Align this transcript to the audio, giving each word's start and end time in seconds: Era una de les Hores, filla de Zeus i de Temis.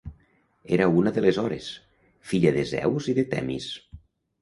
Era 0.77 0.87
una 1.01 1.13
de 1.17 1.23
les 1.27 1.39
Hores, 1.43 1.69
filla 2.33 2.57
de 2.59 2.67
Zeus 2.73 3.15
i 3.15 3.19
de 3.23 3.31
Temis. 3.37 3.73